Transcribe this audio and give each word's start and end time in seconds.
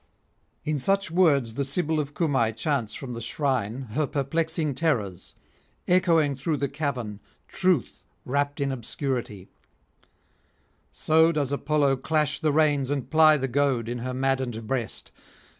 In 0.65 0.79
such 0.79 1.11
words 1.11 1.53
the 1.53 1.63
Sibyl 1.63 1.99
of 1.99 2.15
Cumae 2.15 2.53
chants 2.53 2.95
from 2.95 3.13
the 3.13 3.21
shrine 3.21 3.81
her 3.91 4.07
perplexing 4.07 4.73
terrors, 4.73 5.35
echoing 5.87 6.33
through 6.35 6.57
the 6.57 6.67
cavern 6.67 7.19
truth 7.47 8.03
wrapped 8.25 8.59
in 8.59 8.71
obscurity: 8.71 9.47
so 10.91 11.31
does 11.31 11.51
Apollo 11.51 11.97
clash 11.97 12.39
the 12.39 12.51
reins 12.51 12.89
and 12.89 13.11
ply 13.11 13.37
the 13.37 13.47
goad 13.47 13.87
in 13.87 13.99
her 13.99 14.11
maddened 14.15 14.65
breast. 14.65 15.11